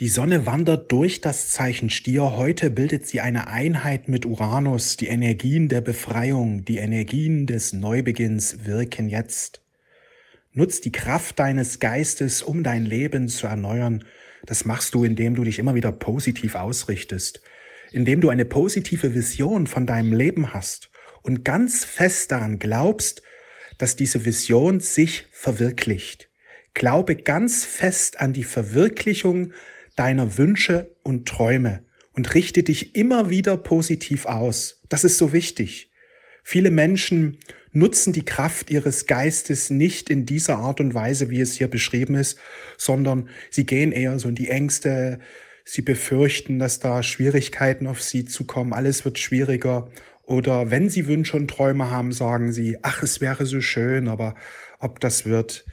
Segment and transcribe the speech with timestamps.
[0.00, 2.32] Die Sonne wandert durch das Zeichen Stier.
[2.36, 4.96] Heute bildet sie eine Einheit mit Uranus.
[4.96, 9.62] Die Energien der Befreiung, die Energien des Neubeginns wirken jetzt.
[10.52, 14.04] Nutz die Kraft deines Geistes, um dein Leben zu erneuern.
[14.46, 17.40] Das machst du, indem du dich immer wieder positiv ausrichtest,
[17.92, 20.90] indem du eine positive Vision von deinem Leben hast
[21.22, 23.22] und ganz fest daran glaubst,
[23.78, 26.28] dass diese Vision sich verwirklicht.
[26.74, 29.52] Glaube ganz fest an die Verwirklichung
[29.96, 34.80] deiner Wünsche und Träume und richte dich immer wieder positiv aus.
[34.88, 35.90] Das ist so wichtig.
[36.42, 37.38] Viele Menschen
[37.72, 42.14] nutzen die Kraft ihres Geistes nicht in dieser Art und Weise, wie es hier beschrieben
[42.14, 42.38] ist,
[42.76, 45.18] sondern sie gehen eher so in die Ängste,
[45.64, 49.90] sie befürchten, dass da Schwierigkeiten auf sie zukommen, alles wird schwieriger.
[50.22, 54.34] Oder wenn sie Wünsche und Träume haben, sagen sie, ach, es wäre so schön, aber
[54.78, 55.64] ob das wird,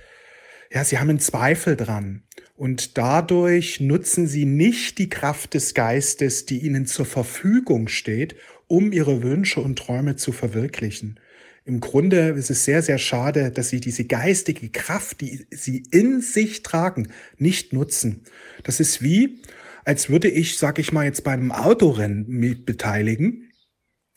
[0.74, 2.24] ja, sie haben einen Zweifel dran.
[2.56, 8.36] Und dadurch nutzen sie nicht die Kraft des Geistes, die ihnen zur Verfügung steht,
[8.68, 11.20] um ihre Wünsche und Träume zu verwirklichen.
[11.66, 16.22] Im Grunde ist es sehr, sehr schade, dass sie diese geistige Kraft, die sie in
[16.22, 18.24] sich tragen, nicht nutzen.
[18.64, 19.42] Das ist wie,
[19.84, 23.52] als würde ich, sag ich mal, jetzt beim Autorennen mit beteiligen.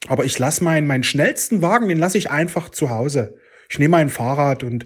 [0.06, 3.38] Aber ich lasse meinen, meinen schnellsten Wagen, den lasse ich einfach zu Hause.
[3.68, 4.84] Ich nehme mein Fahrrad und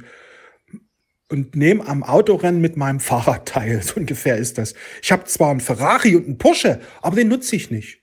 [1.29, 3.83] und nehme am Autorennen mit meinem Fahrrad teil.
[3.89, 4.75] So ungefähr ist das.
[5.03, 8.03] Ich habe zwar einen Ferrari und einen Porsche, aber den nutze ich nicht.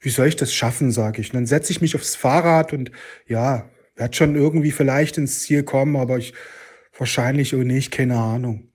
[0.00, 1.30] Wie soll ich das schaffen, sage ich.
[1.30, 2.92] Und dann setze ich mich aufs Fahrrad und
[3.26, 6.34] ja, werde schon irgendwie vielleicht ins Ziel kommen, aber ich
[6.96, 8.72] wahrscheinlich oder nicht, keine Ahnung.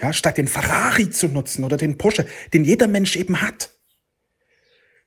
[0.00, 3.70] Ja, statt den Ferrari zu nutzen oder den Porsche, den jeder Mensch eben hat.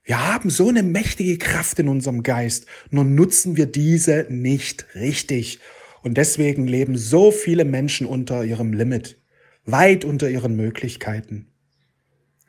[0.04, 5.60] Wir haben so eine mächtige Kraft in unserem Geist, nur nutzen wir diese nicht richtig.
[6.04, 9.20] Und deswegen leben so viele Menschen unter ihrem Limit,
[9.66, 11.48] weit unter ihren Möglichkeiten.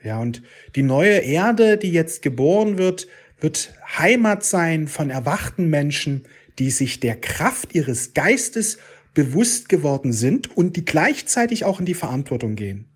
[0.02, 0.42] Ja, und
[0.74, 3.06] die neue Erde, die jetzt geboren wird,
[3.40, 6.24] wird Heimat sein von erwachten Menschen,
[6.58, 8.78] die sich der Kraft ihres Geistes
[9.14, 12.88] bewusst geworden sind und die gleichzeitig auch in die Verantwortung gehen.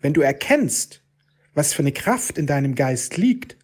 [0.00, 1.02] Wenn du erkennst,
[1.54, 3.55] was für eine Kraft in deinem Geist liegt,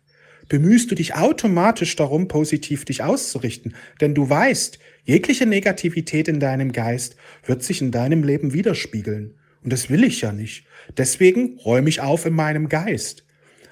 [0.53, 3.75] bemühst du dich automatisch darum, positiv dich auszurichten.
[4.03, 9.39] Denn du weißt, jegliche Negativität in deinem Geist wird sich in deinem Leben widerspiegeln.
[9.65, 10.67] Und das will ich ja nicht.
[10.99, 13.25] Deswegen räume ich auf in meinem Geist.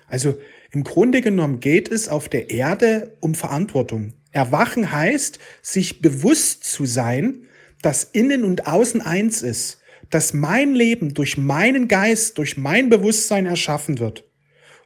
[0.06, 0.38] Also
[0.70, 4.14] im Grunde genommen geht es auf der Erde um Verantwortung.
[4.32, 7.42] Erwachen heißt, sich bewusst zu sein,
[7.82, 13.44] dass innen und außen eins ist, dass mein Leben durch meinen Geist, durch mein Bewusstsein
[13.44, 14.29] erschaffen wird.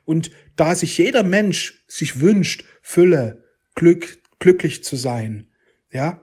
[0.04, 3.44] Und da sich jeder Mensch sich wünscht, Fülle,
[3.74, 5.48] Glück, glücklich zu sein,
[5.90, 6.22] ja,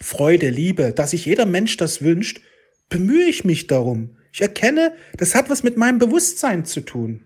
[0.00, 2.40] Freude, Liebe, dass sich jeder Mensch das wünscht,
[2.88, 4.16] bemühe ich mich darum.
[4.32, 7.24] Ich erkenne, das hat was mit meinem Bewusstsein zu tun.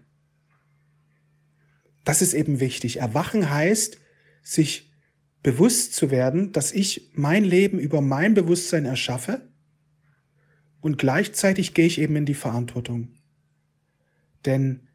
[2.04, 2.98] Das ist eben wichtig.
[2.98, 3.98] Erwachen heißt,
[4.42, 4.92] sich
[5.42, 9.48] bewusst zu werden, dass ich mein Leben über mein Bewusstsein erschaffe
[10.80, 13.14] und gleichzeitig gehe ich eben in die Verantwortung.
[14.46, 14.88] Denn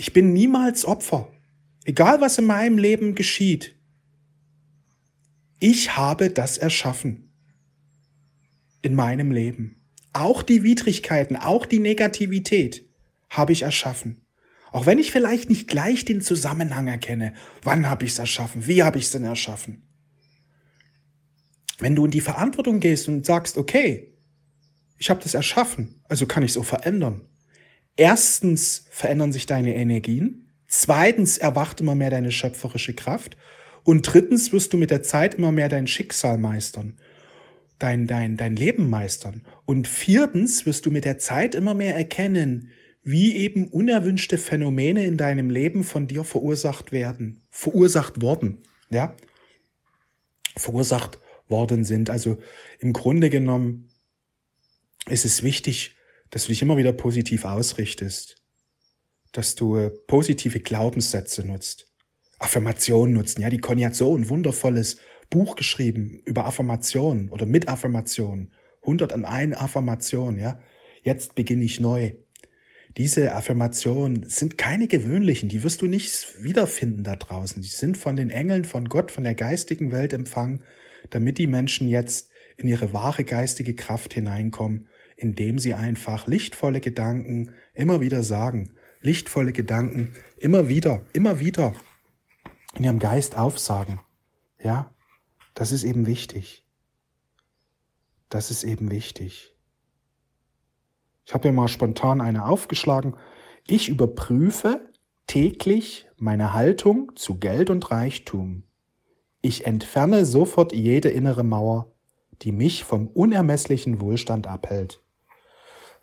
[0.00, 1.30] ich bin niemals Opfer.
[1.84, 3.76] Egal was in meinem Leben geschieht.
[5.58, 7.30] Ich habe das erschaffen.
[8.80, 9.76] In meinem Leben.
[10.14, 12.88] Auch die Widrigkeiten, auch die Negativität
[13.28, 14.24] habe ich erschaffen.
[14.72, 17.34] Auch wenn ich vielleicht nicht gleich den Zusammenhang erkenne.
[17.62, 18.66] Wann habe ich es erschaffen?
[18.66, 19.82] Wie habe ich es denn erschaffen?
[21.78, 24.14] Wenn du in die Verantwortung gehst und sagst, okay,
[24.96, 27.29] ich habe das erschaffen, also kann ich es auch verändern.
[28.00, 30.48] Erstens verändern sich deine Energien.
[30.68, 33.36] Zweitens erwacht immer mehr deine schöpferische Kraft.
[33.84, 36.96] Und drittens wirst du mit der Zeit immer mehr dein Schicksal meistern,
[37.78, 39.42] dein, dein, dein Leben meistern.
[39.66, 42.70] Und viertens wirst du mit der Zeit immer mehr erkennen,
[43.02, 49.14] wie eben unerwünschte Phänomene in deinem Leben von dir verursacht werden, verursacht worden, ja,
[50.56, 51.18] verursacht
[51.48, 52.08] worden sind.
[52.08, 52.38] Also
[52.78, 53.90] im Grunde genommen
[55.06, 55.96] ist es wichtig,
[56.30, 58.36] dass du dich immer wieder positiv ausrichtest,
[59.32, 61.86] dass du äh, positive Glaubenssätze nutzt,
[62.38, 63.42] Affirmationen nutzen.
[63.42, 68.52] Ja, die Conny hat so ein wundervolles Buch geschrieben über Affirmationen oder mit Affirmationen.
[68.82, 70.60] 101 Affirmationen, ja.
[71.02, 72.12] Jetzt beginne ich neu.
[72.96, 77.62] Diese Affirmationen sind keine gewöhnlichen, die wirst du nicht wiederfinden da draußen.
[77.62, 80.64] Die sind von den Engeln, von Gott, von der geistigen Welt empfangen,
[81.10, 84.88] damit die Menschen jetzt in ihre wahre geistige Kraft hineinkommen
[85.20, 91.74] indem sie einfach lichtvolle Gedanken immer wieder sagen, lichtvolle Gedanken immer wieder, immer wieder
[92.74, 94.00] in ihrem Geist aufsagen.
[94.62, 94.94] Ja,
[95.54, 96.64] das ist eben wichtig.
[98.30, 99.54] Das ist eben wichtig.
[101.26, 103.14] Ich habe mir mal spontan eine aufgeschlagen.
[103.66, 104.88] Ich überprüfe
[105.26, 108.64] täglich meine Haltung zu Geld und Reichtum.
[109.42, 111.92] Ich entferne sofort jede innere Mauer,
[112.42, 115.02] die mich vom unermesslichen Wohlstand abhält.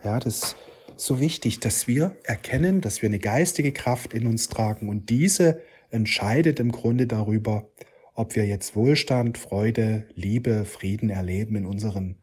[0.07, 0.55] Ja, das ist
[0.95, 5.61] so wichtig, dass wir erkennen, dass wir eine geistige Kraft in uns tragen und diese
[5.89, 7.69] entscheidet im Grunde darüber,
[8.13, 12.15] ob wir jetzt Wohlstand, Freude, Liebe, Frieden erleben in, unseren,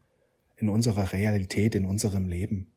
[0.57, 2.73] in unserer Realität, in unserem Leben.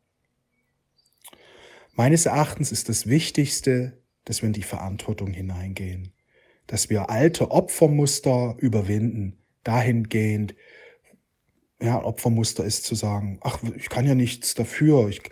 [1.94, 6.12] Meines Erachtens ist das Wichtigste, dass wir in die Verantwortung hineingehen,
[6.66, 10.54] dass wir alte Opfermuster überwinden, dahingehend,
[11.82, 15.22] ja, Opfermuster ist zu sagen, ach, ich kann ja nichts dafür, ich,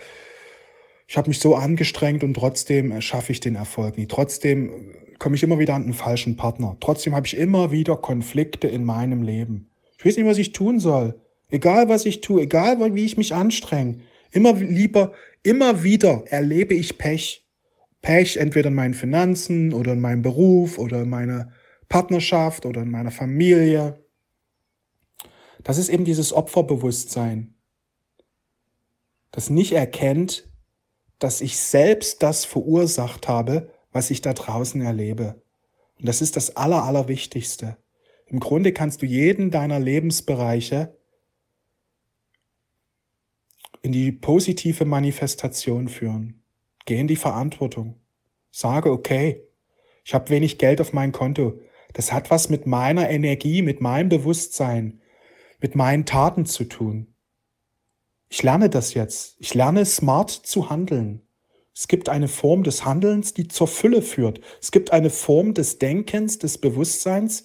[1.08, 4.06] ich habe mich so angestrengt und trotzdem schaffe ich den Erfolg nie.
[4.06, 6.76] Trotzdem komme ich immer wieder an einen falschen Partner.
[6.81, 9.70] Trotzdem habe ich immer wieder Konflikte in meinem Leben.
[9.98, 11.20] Ich weiß nicht, was ich tun soll.
[11.48, 14.00] Egal, was ich tue, egal, wie ich mich anstrenge.
[14.32, 15.12] Immer lieber,
[15.43, 17.46] immer wieder erlebe ich Pech.
[18.02, 21.52] Pech entweder in meinen Finanzen oder in meinem Beruf oder in meiner
[21.88, 24.04] Partnerschaft oder in meiner Familie.
[25.67, 27.57] Das ist eben dieses Opferbewusstsein,
[29.33, 30.49] das nicht erkennt,
[31.19, 35.43] dass ich selbst das verursacht habe, was ich da draußen erlebe.
[35.99, 37.79] Und das ist das Aller, Allerwichtigste.
[38.27, 40.97] Im Grunde kannst du jeden deiner Lebensbereiche
[43.83, 46.45] in die positive Manifestation führen.
[46.85, 47.99] Geh in die Verantwortung.
[48.53, 49.43] Sage, okay,
[50.05, 51.59] ich habe wenig Geld auf mein Konto.
[51.93, 55.01] Das hat was mit meiner Energie, mit meinem Bewusstsein,
[55.61, 57.14] mit meinen Taten zu tun.
[58.29, 59.37] Ich lerne das jetzt.
[59.38, 61.23] Ich lerne smart zu handeln.
[61.75, 64.41] Es gibt eine Form des Handelns, die zur Fülle führt.
[64.61, 67.44] Es gibt eine Form des Denkens, des Bewusstseins,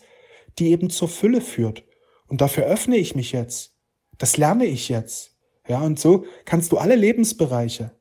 [0.57, 1.83] die eben zur Fülle führt.
[2.27, 3.75] Und dafür öffne ich mich jetzt.
[4.17, 5.35] Das lerne ich jetzt.
[5.67, 7.91] Ja, und so kannst du alle Lebensbereiche.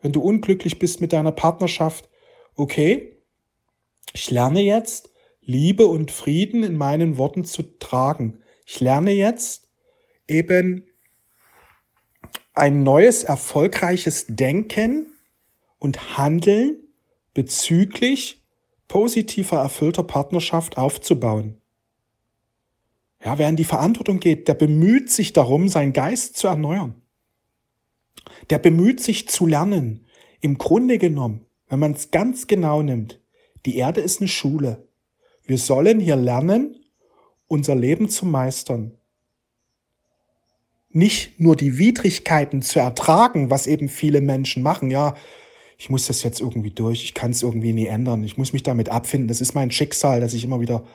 [0.00, 2.10] Wenn du unglücklich bist mit deiner Partnerschaft,
[2.56, 3.22] okay,
[4.12, 5.10] ich lerne jetzt,
[5.40, 8.41] Liebe und Frieden in meinen Worten zu tragen.
[8.72, 9.68] Ich lerne jetzt
[10.26, 10.86] eben
[12.54, 15.12] ein neues, erfolgreiches Denken
[15.78, 16.78] und Handeln
[17.34, 18.42] bezüglich
[18.88, 21.60] positiver, erfüllter Partnerschaft aufzubauen.
[23.22, 26.94] Ja, wer in die Verantwortung geht, der bemüht sich darum, seinen Geist zu erneuern.
[28.48, 30.06] Der bemüht sich zu lernen.
[30.40, 33.20] Im Grunde genommen, wenn man es ganz genau nimmt,
[33.66, 34.88] die Erde ist eine Schule.
[35.44, 36.81] Wir sollen hier lernen,
[37.52, 38.92] unser Leben zu meistern.
[40.88, 44.90] Nicht nur die Widrigkeiten zu ertragen, was eben viele Menschen machen.
[44.90, 45.14] Ja,
[45.76, 48.62] ich muss das jetzt irgendwie durch, ich kann es irgendwie nie ändern, ich muss mich
[48.62, 50.86] damit abfinden, das ist mein Schicksal, dass ich immer wieder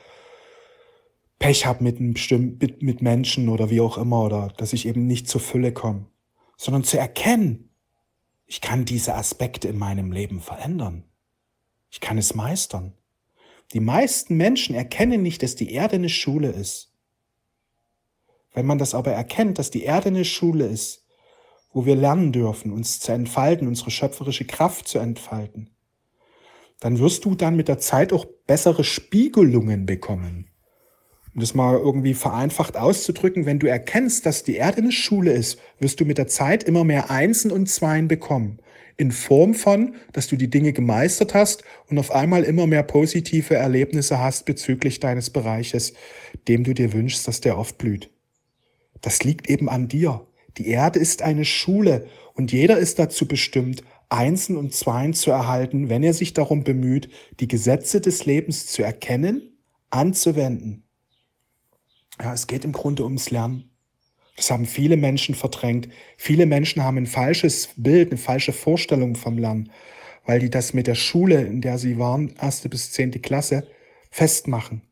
[1.38, 5.28] Pech habe mit, mit, mit Menschen oder wie auch immer, oder dass ich eben nicht
[5.28, 6.06] zur Fülle komme,
[6.56, 7.70] sondern zu erkennen,
[8.46, 11.04] ich kann diese Aspekte in meinem Leben verändern.
[11.90, 12.94] Ich kann es meistern.
[13.72, 16.92] Die meisten Menschen erkennen nicht, dass die Erde eine Schule ist.
[18.54, 21.06] Wenn man das aber erkennt, dass die Erde eine Schule ist,
[21.72, 25.70] wo wir lernen dürfen, uns zu entfalten, unsere schöpferische Kraft zu entfalten,
[26.80, 30.48] dann wirst du dann mit der Zeit auch bessere Spiegelungen bekommen.
[31.34, 35.58] Um das mal irgendwie vereinfacht auszudrücken, wenn du erkennst, dass die Erde eine Schule ist,
[35.78, 38.60] wirst du mit der Zeit immer mehr Einsen und Zweien bekommen.
[38.98, 43.54] In Form von, dass du die Dinge gemeistert hast und auf einmal immer mehr positive
[43.54, 45.94] Erlebnisse hast bezüglich deines Bereiches,
[46.48, 48.10] dem du dir wünschst, dass der oft blüht.
[49.00, 50.26] Das liegt eben an dir.
[50.58, 55.88] Die Erde ist eine Schule und jeder ist dazu bestimmt, Einsen und Zweien zu erhalten,
[55.88, 57.08] wenn er sich darum bemüht,
[57.40, 59.58] die Gesetze des Lebens zu erkennen,
[59.90, 60.84] anzuwenden.
[62.20, 63.67] Ja, es geht im Grunde ums Lernen.
[64.38, 65.88] Das haben viele Menschen verdrängt.
[66.16, 69.72] Viele Menschen haben ein falsches Bild, eine falsche Vorstellung vom Lernen,
[70.26, 73.66] weil die das mit der Schule, in der sie waren, erste bis zehnte Klasse,
[74.12, 74.82] festmachen.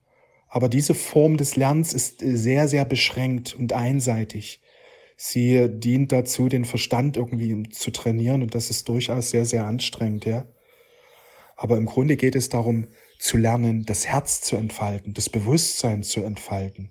[0.49, 4.61] Aber diese Form des Lernens ist sehr, sehr beschränkt und einseitig.
[5.17, 10.25] Sie dient dazu, den Verstand irgendwie zu trainieren und das ist durchaus sehr, sehr anstrengend,
[10.25, 10.45] ja.
[11.55, 12.89] Aber im Grunde geht es darum,
[13.21, 16.91] zu lernen, das Herz zu entfalten, das Bewusstsein zu entfalten.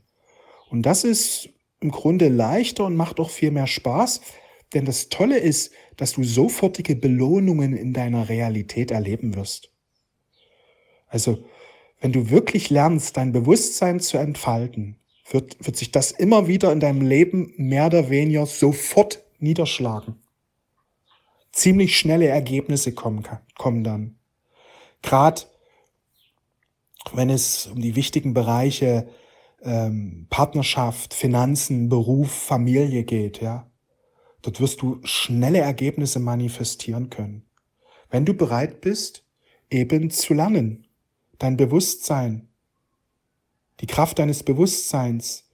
[0.70, 1.50] Und das ist
[1.86, 4.22] im Grunde leichter und macht auch viel mehr Spaß,
[4.74, 9.70] denn das Tolle ist, dass du sofortige Belohnungen in deiner Realität erleben wirst.
[11.08, 11.46] Also,
[12.02, 14.98] wenn du wirklich lernst, dein Bewusstsein zu entfalten,
[15.30, 20.16] wird, wird sich das immer wieder in deinem Leben mehr oder weniger sofort niederschlagen.
[21.52, 23.24] Ziemlich schnelle Ergebnisse kommen,
[23.58, 24.18] kommen dann.
[25.04, 25.44] Gerade
[27.14, 29.08] wenn es um die wichtigen Bereiche
[29.62, 33.70] ähm, Partnerschaft, Finanzen, Beruf, Familie geht, ja.
[34.42, 37.46] Dort wirst du schnelle Ergebnisse manifestieren können.
[38.10, 39.24] Wenn du bereit bist,
[39.70, 40.88] eben zu lernen,
[41.40, 42.48] dein Bewusstsein,
[43.82, 45.50] die Kraft deines Bewusstseins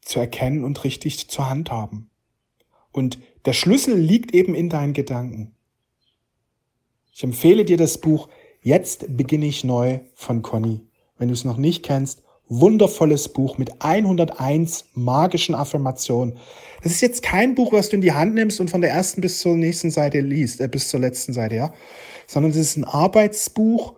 [0.00, 2.10] zu erkennen und richtig zu handhaben.
[2.92, 5.54] Und der Schlüssel liegt eben in deinen Gedanken.
[7.12, 8.28] Ich empfehle dir das Buch
[8.66, 10.80] Jetzt beginne ich neu von Conny.
[11.18, 16.38] Wenn du es noch nicht kennst, wundervolles Buch mit 101 magischen Affirmationen.
[16.82, 19.20] Das ist jetzt kein Buch, was du in die Hand nimmst und von der ersten
[19.20, 21.74] bis zur nächsten Seite liest, äh, bis zur letzten Seite, ja,
[22.26, 23.94] sondern es ist ein Arbeitsbuch,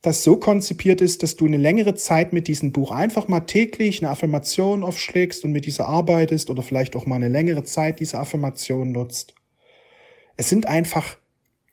[0.00, 4.02] das so konzipiert ist, dass du eine längere Zeit mit diesem Buch einfach mal täglich
[4.02, 8.18] eine Affirmation aufschlägst und mit dieser arbeitest oder vielleicht auch mal eine längere Zeit diese
[8.18, 9.34] Affirmation nutzt.
[10.36, 11.16] Es sind einfach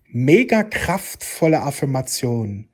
[0.06, 2.70] mega kraftvolle Affirmationen,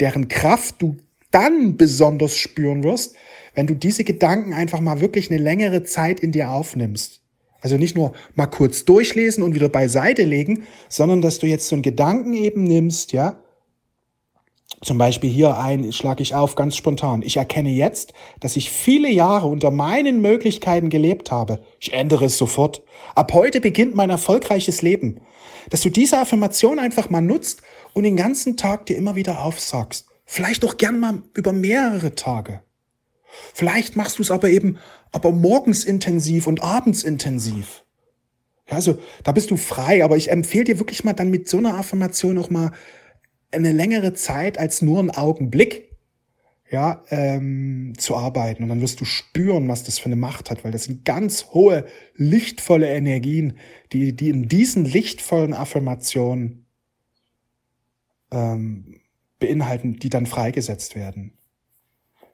[0.00, 0.96] deren Kraft du
[1.32, 3.16] dann besonders spüren wirst,
[3.54, 7.20] wenn du diese Gedanken einfach mal wirklich eine längere Zeit in dir aufnimmst.
[7.60, 11.76] Also nicht nur mal kurz durchlesen und wieder beiseite legen, sondern dass du jetzt so
[11.76, 13.42] einen Gedanken eben nimmst, ja,
[14.82, 17.22] zum Beispiel hier ein, schlage ich auf ganz spontan.
[17.22, 21.60] Ich erkenne jetzt, dass ich viele Jahre unter meinen Möglichkeiten gelebt habe.
[21.78, 22.82] Ich ändere es sofort.
[23.14, 25.20] Ab heute beginnt mein erfolgreiches Leben.
[25.70, 27.62] Dass du diese Affirmation einfach mal nutzt
[27.92, 30.06] und den ganzen Tag dir immer wieder aufsagst.
[30.32, 32.62] Vielleicht auch gern mal über mehrere Tage.
[33.52, 34.78] Vielleicht machst du es aber eben,
[35.10, 37.84] aber morgens intensiv und abends intensiv.
[38.66, 41.74] Also da bist du frei, aber ich empfehle dir wirklich mal dann mit so einer
[41.74, 42.72] Affirmation auch mal
[43.50, 45.90] eine längere Zeit als nur einen Augenblick
[46.70, 48.62] ja, ähm, zu arbeiten.
[48.62, 51.48] Und dann wirst du spüren, was das für eine Macht hat, weil das sind ganz
[51.52, 51.84] hohe,
[52.14, 53.58] lichtvolle Energien,
[53.92, 56.64] die, die in diesen lichtvollen Affirmationen
[58.30, 59.01] ähm,
[59.46, 61.32] beinhalten, die dann freigesetzt werden.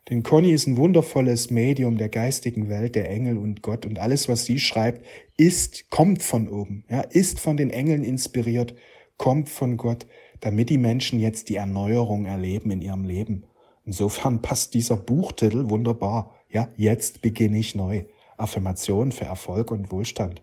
[0.08, 4.28] Denn Conny ist ein wundervolles Medium der geistigen Welt, der Engel und Gott und alles,
[4.28, 5.04] was sie schreibt,
[5.36, 8.74] ist, kommt von oben, ja, ist von den Engeln inspiriert,
[9.18, 10.06] kommt von Gott
[10.40, 13.44] damit die Menschen jetzt die Erneuerung erleben in ihrem Leben.
[13.84, 16.34] Insofern passt dieser Buchtitel wunderbar.
[16.50, 18.04] Ja, jetzt beginne ich neu.
[18.36, 20.42] Affirmation für Erfolg und Wohlstand.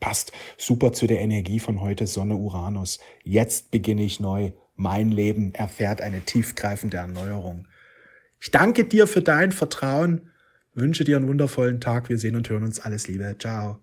[0.00, 2.98] Passt super zu der Energie von heute Sonne Uranus.
[3.24, 4.52] Jetzt beginne ich neu.
[4.76, 7.66] Mein Leben erfährt eine tiefgreifende Erneuerung.
[8.40, 10.30] Ich danke dir für dein Vertrauen,
[10.74, 12.08] wünsche dir einen wundervollen Tag.
[12.08, 12.80] Wir sehen und hören uns.
[12.80, 13.34] Alles Liebe.
[13.38, 13.74] Ciao.